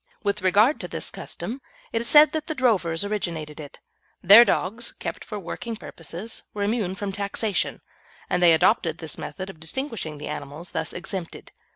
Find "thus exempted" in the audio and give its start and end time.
10.71-11.51